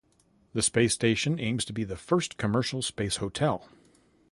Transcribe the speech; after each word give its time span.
The 0.53 0.63
space 0.63 0.95
station 0.95 1.39
aims 1.39 1.63
to 1.65 1.73
be 1.73 1.83
the 1.83 1.95
first 1.95 2.37
commercial 2.37 2.81
space 2.81 3.17
hotel. 3.17 3.69